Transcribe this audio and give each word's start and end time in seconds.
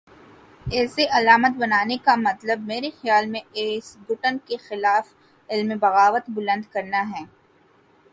اسے 0.73 1.05
علامت 1.17 1.57
بنانے 1.57 1.97
کا 2.03 2.15
مطلب، 2.17 2.59
میرے 2.67 2.89
خیال 3.01 3.25
میں 3.25 3.41
اس 3.63 3.95
گھٹن 4.09 4.37
کے 4.45 4.57
خلاف 4.57 5.13
علم 5.49 5.77
بغاوت 5.79 6.29
بلند 6.29 6.63
کرنا 6.73 7.03
ہے۔ 7.11 7.23